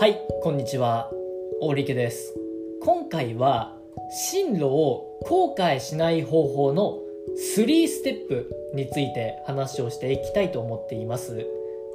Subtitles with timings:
[0.00, 1.10] はいこんにちは。
[1.60, 2.34] 大力です。
[2.82, 3.76] 今回は
[4.10, 7.00] 進路を後悔しない方法の
[7.36, 11.46] 3ステップについて話をしていきたいと思っています。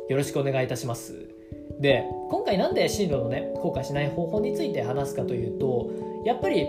[0.08, 1.16] よろしくお願いいたします。
[1.80, 5.90] で今回なんで進路のね後悔しない方法について話すかというと
[6.26, 6.68] やっぱり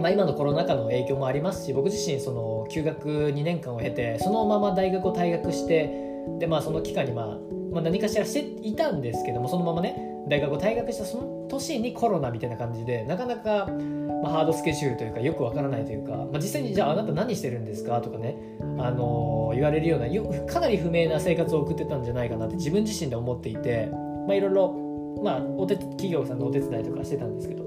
[0.00, 5.94] まあ、今のコロナ禍の影響もありますし僕自身その休学2年間を経てそのまま大学を退学して
[6.40, 9.96] で、まあ、その期間に、まあ、まあ何かしらしていたんですけどもそのままね
[10.28, 13.66] 大学を退学したその年にコロナみたいな感じでなかなか、
[14.22, 18.00] まあ、ハードスケジュールというかよくわからないというか、まあ、実際にじゃああなた何してるんですか？
[18.00, 18.36] とかね、
[18.78, 23.88] あのー、言われるようなよかなり不明な生活を送ってたんじゃないかなって自分自身で思っていて、
[24.26, 27.64] まあ、いろいろ、まあ、お手企業さんのお手伝いとかしてたんですけど、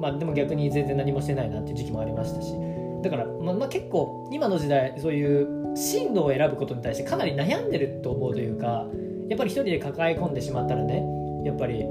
[0.00, 2.54] まあ、でも逆に全然何もしてないなっていう時期もありましたし
[3.02, 8.86] だから、まあ、まあ結構今の時代そういう進路を選ぶことに対してかなり悩んでると思うというか
[9.28, 11.02] やっぱり一人で抱え込んでしまったらね
[11.44, 11.84] やっぱり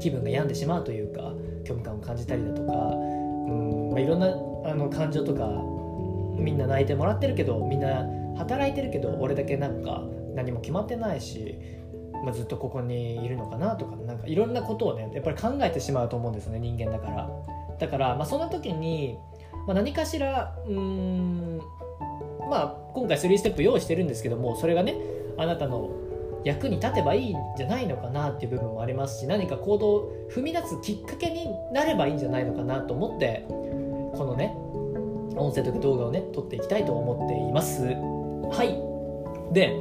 [0.00, 1.32] 気分が病んでしまうというか
[1.64, 4.26] 虚無感を感じたりだとかうん、まあ、いろんな
[4.64, 5.46] あの感情とか
[6.36, 10.02] みんな泣いてもらってるけどみんな働いてるけど俺だけなんか
[10.34, 11.58] 何も決まってないし、
[12.24, 17.30] まあ、ずっとここにいるのかなとかなんかいろんなことをねやっぱり考えてしまうと思うんですね人間だから。
[17.78, 19.18] だから、まあ、そんな時に、
[19.66, 21.60] まあ、何かしらうん
[22.48, 24.94] まあ今回3ステップ用意してるんですけどもそれがね
[25.36, 25.90] あなたの
[26.44, 34.54] 役に立てばいいんじゃないのかなっていう部分もありますし何か行動を踏み出すきっかけになればいいんじゃないのかなと思ってこのね
[35.36, 37.82] 音声とか動画をね撮っていきたいと思っています。
[37.84, 39.54] はい。
[39.54, 39.74] で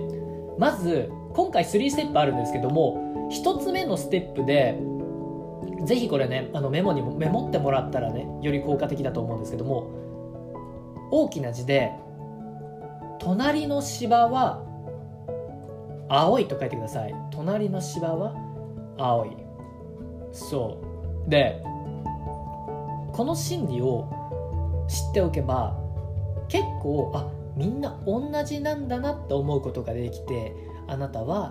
[0.58, 4.78] まず今回3ステップあるんですけども1つ目のステップで
[5.86, 11.92] ぜひこれねあのメモにもメモってもらったらねより効果的だと思うんですけども大きな字で
[13.20, 14.64] 「隣の芝は
[16.14, 17.16] 青いと書いてください。
[17.32, 18.36] 隣の芝は
[18.98, 19.30] 青い。
[20.34, 20.78] そ
[21.26, 21.30] う。
[21.30, 21.64] で
[23.14, 24.10] この心理を
[24.88, 25.78] 知っておけば
[26.50, 30.54] 結構あみんな同じなんだなって思うことができて
[30.88, 31.50] あなたは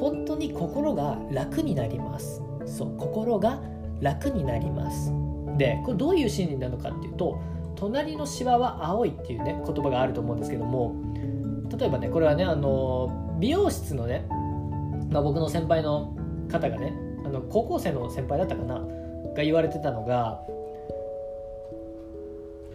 [0.00, 2.42] 本当に心が楽になります。
[2.66, 3.62] そう心が
[4.00, 5.12] 楽になります。
[5.56, 7.40] でこれどういう心理なのかっていうと
[7.76, 10.94] 隣の芝は青いっていうね言葉があると思うんですけども
[11.78, 14.26] 例えばねこれはねあの美容室のね、
[15.10, 16.14] まあ、僕の先輩の
[16.50, 16.92] 方がね
[17.24, 18.80] あの高校生の先輩だったかな
[19.34, 20.40] が言われてたのが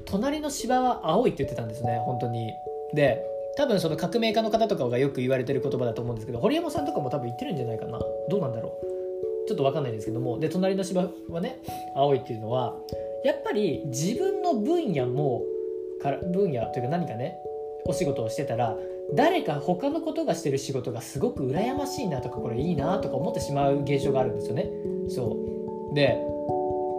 [0.06, 2.54] 隣の芝は青いって言ってたんですね本当に。
[2.94, 3.24] で
[3.58, 8.00] 多分その革命家の方とかがよく言われてる言葉だと思うんですけど堀山さんとかも多分言ってるんじゃないかな。
[8.30, 9.48] どうなんだろう。
[9.48, 11.60] ちょっと分かんないんですけどもで隣の芝はね
[11.96, 12.76] 青いっていうのは
[13.24, 15.42] やっぱり自分の分野も
[16.02, 17.38] から分野というか何かね
[17.88, 18.76] お仕事をしてたら
[19.14, 24.70] 誰か他のことがしてる仕事がすごく羨ましいなとかこれいいなとか思ってしまう現象があるんですよね。
[25.10, 25.38] そ
[25.92, 25.96] う。
[25.96, 26.18] で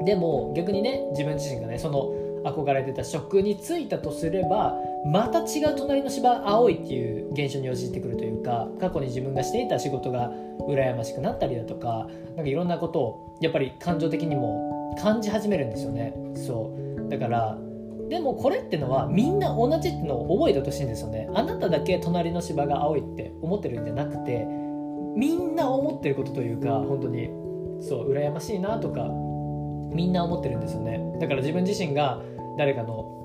[0.05, 10.31] でも逆にね自分自身がねその憧れてた職に就いたとすればまた違う隣の芝青いっていう現象に陥ってくるというか過去に自分がしていた仕事が
[10.69, 16.15] 羨ましくなったりだとかなんかいろんなことをやっぱり感情的にも感じ始めるんですよね。
[16.35, 16.73] そ
[17.07, 17.09] う。
[17.09, 17.59] だから
[18.09, 21.29] でもこれってのはみんな同じってのを覚えてほしいんですよね。
[21.35, 24.47] あなただけ隣の芝が青いって思ってるんじゃなくて
[25.17, 27.29] みんな思ってることというか本当に
[27.81, 29.09] そう羨ましいなとか
[29.95, 31.01] みんな思ってるんですよね。
[31.21, 32.23] だから自分自身が
[32.57, 33.19] 誰かの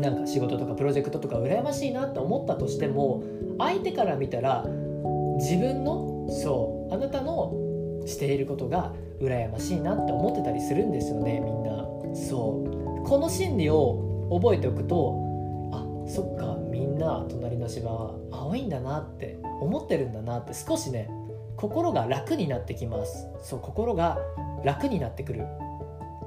[0.00, 3.22] なんか仕事とかプロジェクトとか羨ましいなって思ったとしても
[3.58, 4.64] 相手から見たら
[5.38, 7.52] 自分のそうあなたの
[8.06, 11.84] していることが羨ましいなって思ってたりするんですよねみんな。
[12.14, 12.64] そ
[13.04, 13.04] う。
[13.04, 15.14] この心理を覚えておくと
[15.72, 21.10] あそっかみんな隣の芝は青いんだなって思ってるんだなって少しね
[21.56, 23.26] 心が楽になってきます。
[23.42, 24.18] そう心が
[24.64, 25.44] 楽になってくる。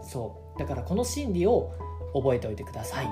[0.01, 0.59] そう。
[0.59, 1.71] だからこの心理を
[2.13, 3.07] 覚えておいてください。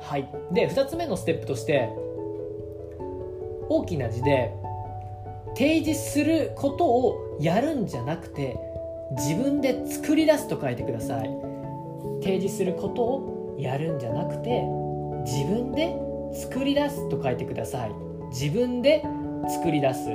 [0.00, 0.30] はい。
[0.52, 1.90] で2つ目のステップとして
[3.68, 4.54] 大きな字で
[5.56, 8.56] 提示することをやるんじゃなくて
[9.16, 11.28] 自分で作り出すと書いてください。
[12.22, 14.62] 提示することをやるんじゃなくて
[15.24, 15.94] 自分で
[16.32, 17.92] 作り出すと書いてください。
[18.30, 19.02] 自分で
[19.48, 20.06] 作り出す。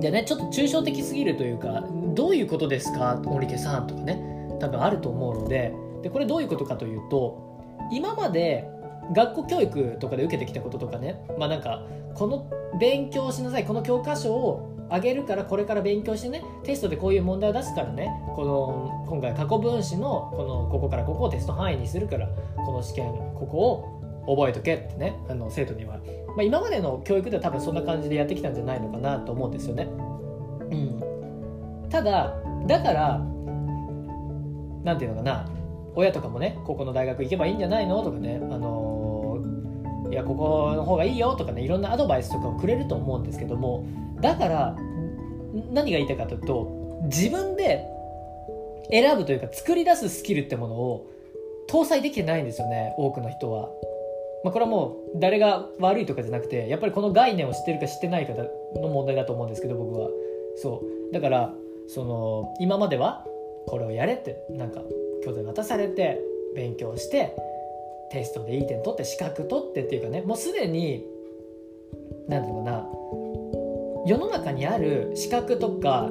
[0.00, 1.84] でねちょっと抽象的すぎるというか
[2.14, 3.20] どういうことですか？
[3.24, 4.22] 森家さんとかね。
[4.60, 5.72] 多分あると思うので
[6.02, 8.68] でこれどういうことかというと今まで
[9.12, 11.20] 学校教育とかで受けてきたこととかね。
[11.38, 11.84] まあなんか
[12.14, 12.50] この
[12.80, 23.58] 勉強しなさいこの教科書をあげるからこれから勉強してねテストでこういう問題を出すからねこの今回過去分子のこのここからここをテスト範囲にするからこの試験ここ
[24.26, 25.98] を覚えとけってねあの生徒には、
[26.28, 29.84] まあ、今までの教育では多分そんな感じでやってきたんじゃないのかなと思うんですよね。
[30.70, 32.34] うん、ただ
[32.66, 33.18] だから
[34.84, 35.46] なんていうのかな
[35.94, 38.87] 親とかもねここの大学行けばいいんじゃないのとかねあの
[40.10, 43.86] いやここの方がいいよとかねいろんなアドバイスとかをくれると思うんですけども
[44.20, 44.76] だから
[45.70, 47.86] 何が言いたいかというと自分で
[48.90, 51.10] 選ぶというか作り出すスキルってものを
[51.68, 53.68] 搭載できてないんですよね多くの人は。
[54.44, 58.34] まあ、これはもう誰が悪いとかじゃなくてやっぱりこの概念を知ってるか知ってないか
[58.80, 60.08] の問題だと思うんですけど僕は
[60.56, 61.52] そうだから
[61.88, 63.24] その今までは
[63.66, 64.82] これをやれってなんか
[65.24, 66.20] 教材渡されて
[66.54, 67.34] 勉強して
[68.10, 71.04] テストでいい点取って資格取ってっていうかねもうすでに
[72.28, 72.86] 何ていうのかな
[74.06, 76.10] 世の中にある資格とか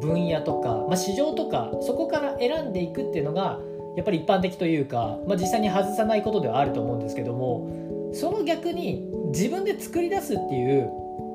[0.00, 3.60] 分野とか、まあ、市場とかそこから選んでいくっていうのが
[3.96, 10.90] やっぱり一般的というか、まあ、実際に外さないことではあると思うんですけどもその逆に自分で作り出すっていう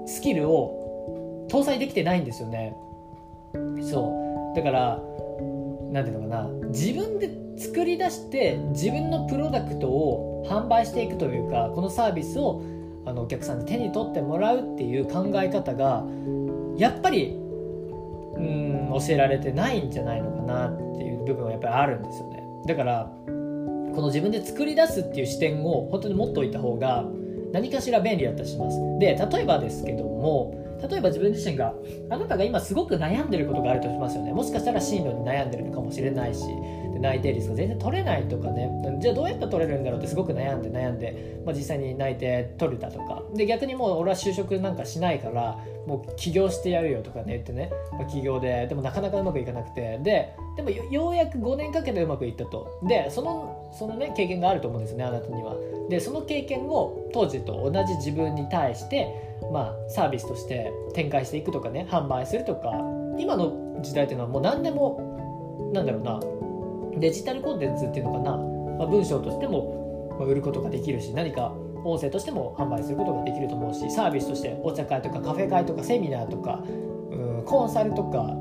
[0.08, 2.76] スキルを搭載できてないんですよね。
[3.82, 4.56] そう。
[4.56, 5.02] だから
[5.92, 7.30] 何ていうのかな自分で
[7.60, 12.64] 作り出して自分のプロダクトを販売していくというかこのサービスを
[13.06, 16.06] あのお客さんに手に取ってもらうっていう考え方が
[16.78, 17.36] やっぱり
[18.38, 22.44] うん教えられてないんじゃないのかなっていう部分はやっぱりあるんですよね。
[22.66, 27.06] だからこの自分で作り出すっていう視点を本当に持っておいた方が
[27.52, 28.78] 何かしら便利だったりします。
[29.00, 30.56] で例えばですけども
[30.90, 31.74] 例えば自分自身が
[32.10, 34.32] あなたが今すごく悩んでることがあるとしますよね。
[34.32, 36.46] もしかしたら進路に悩んでるのかもしれないし
[37.00, 38.70] 内定率が全然取れないとかね。
[39.00, 43.24] じゃあどうやったら取れるんだろうってすごく悩んで悩んで、まあ、実際に内定取れたとか。
[43.34, 45.58] で逆にもう俺は就職なんかしないから
[45.88, 50.00] もう起業してやるよとかね言ってね、まあ、起業ででもなかなかうまくいかなくて。
[50.04, 52.80] ででもようやく5年かけてうまくいったと。
[52.84, 55.56] でそのそのね経験があると思うんですねあなたには。
[55.90, 62.72] でその経験を当時と同じ自分に対してまあ、サービスとして展開していくとかね販売するとか
[63.18, 66.20] 今の時代っていうのはもう何でもなんだろうな。
[67.00, 68.38] デジタルコンテンツっていうのかな、
[68.78, 71.54] まあ、文章としても売ることができるし何か
[71.86, 78.36] 音声としても販売することができると思うしサービスとしてお茶会とかカフェ会とかセミナーとかうんコンサルとか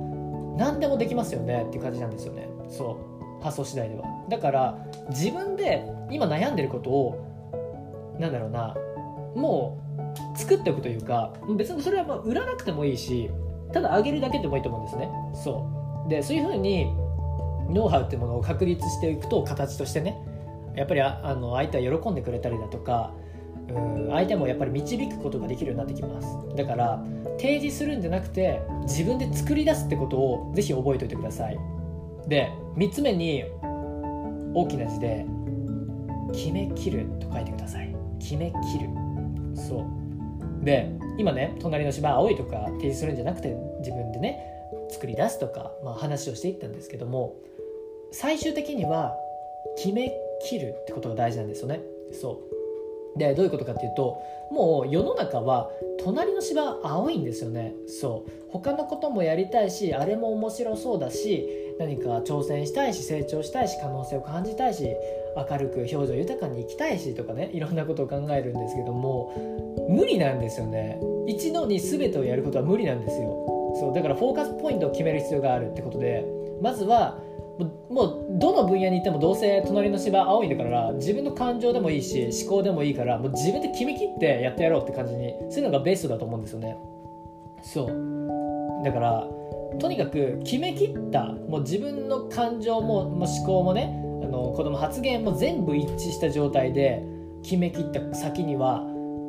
[0.57, 1.67] 何でもできますよね？
[1.69, 2.49] っていう感じなんですよね。
[2.69, 2.99] そ
[3.41, 3.43] う。
[3.45, 4.03] 発想次第では。
[4.29, 4.77] だから
[5.11, 8.75] 自分で今悩んでることをなんだろうな
[9.37, 9.79] も
[10.35, 13.31] う作っておくというか別にそれはまあ売らなくてもいいし
[13.73, 15.09] ただあげるだけでもいいと思うんですね。
[15.33, 15.71] そ
[16.07, 16.09] う。
[16.09, 16.93] でそういうふうに
[17.69, 20.17] ノウハウってものを確立していくと形としてね
[20.75, 23.13] やっぱりああの相手は喜んでくれたりだとか
[23.69, 26.37] うん相手もやっぱり導くことができるようになってきます。
[26.57, 27.05] だから
[27.39, 31.59] 提示するんじゃなくて自分で作り出すってことをぜひ覚えておいてください。
[32.27, 33.45] で3つ目に
[34.55, 35.27] 大きな字で
[36.33, 37.95] 「決めきる」と書いてください。
[38.19, 38.89] 決めきる。
[39.55, 40.65] そう。
[40.65, 44.39] で今ね隣の芝青いとか提示するんじゃなくて自分でね
[44.89, 47.37] 作り出すとか、まあ、話をしていったんですけども
[48.13, 49.15] 最終的には
[49.77, 50.13] 決め
[50.43, 51.81] きるってことが大事なんですよね。
[52.13, 52.41] そ
[53.15, 53.19] う。
[53.19, 54.17] でどういうことかっていうと
[54.51, 55.71] もう世の中は
[56.05, 57.75] 隣の芝青いんですよね。
[57.87, 58.31] そう。
[58.51, 61.47] 他のこともやりたいしあれも面白そうだし
[61.79, 64.89] 何か挑戦したいし成長したいし可能性を感じたいし
[65.37, 69.33] 明るく表情豊かに生きたいしとかねいろんなことを考えるんですけども
[69.89, 71.01] 無理なんですよね。
[71.27, 73.75] 一度に全てをやることは無理なんですよ。
[73.79, 73.95] そう。
[73.95, 76.25] だからフォーカスポイントを決める必要があるってことで
[76.63, 77.19] まずは
[77.91, 86.77] もうどの分野に行ってもどうせ隣の芝青いんだから自分の感情でもいいし思考でもいいからもう自分で決めきってやってやろうって感じにするのがベストだと思うんですよね。
[87.63, 88.85] そう。
[88.85, 89.27] だから
[89.81, 97.05] とにかく決めきったもう自分の感情も、も思考もねあの子供発言も全部一致した状態で
[97.43, 98.83] 決めきった先には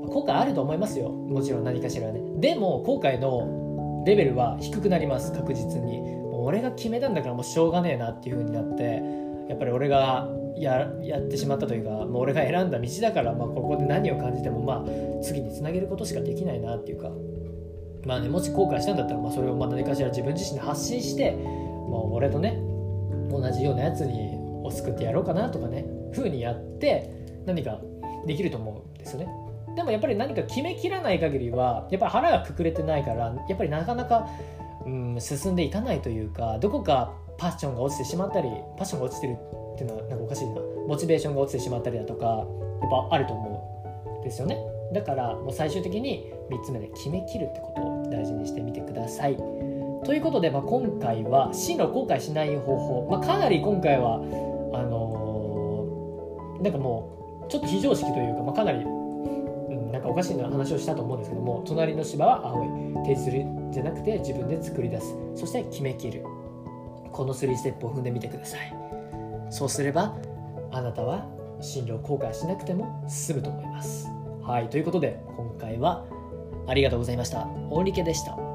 [0.07, 1.09] 後悔あると思いますよ。
[1.09, 2.21] もちろん何かしらね。
[2.39, 6.18] でも後悔のレベルは低くなります確実に。
[6.46, 9.01] 俺が決めたんだからもうしょうがねえなっていう風になって
[9.50, 17.12] やっぱり俺がややってしまったというかもう俺が選んだ道だから、まあ、ここで何を感じてもまあ次につなげることしかできないなっていうか。
[18.05, 22.58] まあねもし後悔したんだったら、まあ、それをまあ何かしら自分自身で発信して、まあ、俺とね
[23.29, 27.12] 同じようなやつにを救ってやろうかなとかね風にやって
[27.46, 27.81] 何か
[28.25, 29.27] できると思うんですよね。
[29.75, 34.27] でもやっぱり何か決めきらない限りはやっぱり腹がくくれてないからやっぱりなかなか、
[34.86, 40.62] うん、進んでいかないというかどこかパッションが落ちてしまったりパッションが落ちてるっていうのはなんかおかしいな。
[40.88, 42.45] モチベーションが落ちてしまったりだとかやっ
[42.89, 44.57] ぱあると思うんですよね。
[44.93, 49.38] だからもう最終的に3つ目で決めきるってことを大事にしてみてください。
[50.05, 62.89] ということで、まあ、今回は進路を後悔しない方法、まあ、かなり今回はあのー、なんかもうちょっと非常識というか、まあ、かなり、うん、なんかおかしいな話をしたと思うんですけども隣の芝は青い。
[63.03, 65.15] 提示するじゃなくて自分で作り出す。
[65.35, 66.23] そして決めきる。
[67.11, 68.73] この3ステップを踏んでみてください。
[69.49, 70.15] そうすれば
[70.71, 71.25] あなたは
[71.61, 74.07] 進路を後悔しなくても済むと思います。
[74.43, 74.69] はい。
[74.69, 76.05] ということで今回は
[76.67, 77.47] ありがとうございました。
[77.69, 78.49] オンリケでした。